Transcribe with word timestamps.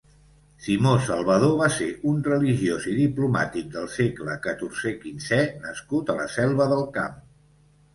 Simó 0.67 0.93
Salvador 1.09 1.53
va 1.59 1.67
ser 1.75 1.89
un 2.13 2.25
religiós 2.29 2.89
i 2.93 2.95
diplomàtic 3.03 3.71
del 3.79 3.89
segle 4.01 4.41
catorze-quinze 4.49 5.43
nascut 5.71 6.15
a 6.17 6.21
la 6.23 6.31
Selva 6.41 6.73
del 6.77 6.89
Camp. 7.01 7.27